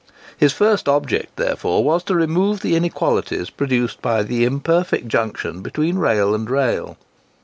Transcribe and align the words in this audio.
His 0.35 0.51
first 0.51 0.89
object 0.89 1.35
therefore 1.35 1.83
was, 1.83 2.01
to 2.05 2.15
remove 2.15 2.61
the 2.61 2.75
inequalities 2.75 3.51
produced 3.51 4.01
by 4.01 4.23
the 4.23 4.45
imperfect 4.45 5.07
junction 5.07 5.61
between 5.61 5.99
rail 5.99 6.33
and 6.33 6.49
rail. 6.49 6.97